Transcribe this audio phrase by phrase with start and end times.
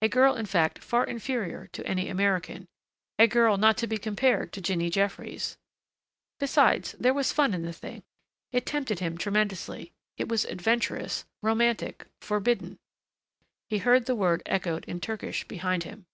[0.00, 2.66] A girl, in fact, far inferior to any American.
[3.18, 5.58] A girl not to be compared to Jinny Jeffries.
[6.40, 8.02] Besides, there was fun in the thing.
[8.52, 9.92] It tempted him tremendously.
[10.16, 12.78] It was adventurous, romantic forbidden.
[13.68, 16.06] He heard the word echoed in Turkish behind him.